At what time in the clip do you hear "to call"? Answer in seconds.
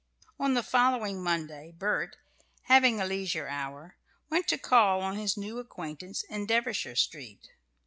4.47-5.01